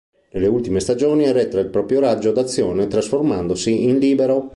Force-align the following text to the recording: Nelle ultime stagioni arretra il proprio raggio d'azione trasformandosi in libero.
Nelle 0.31 0.47
ultime 0.47 0.79
stagioni 0.79 1.27
arretra 1.27 1.59
il 1.59 1.69
proprio 1.69 1.99
raggio 1.99 2.31
d'azione 2.31 2.87
trasformandosi 2.87 3.83
in 3.83 3.99
libero. 3.99 4.49